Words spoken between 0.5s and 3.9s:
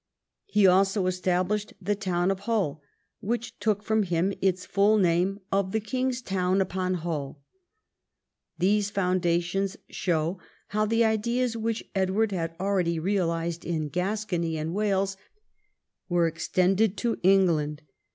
also established the town of Hull, Avhich took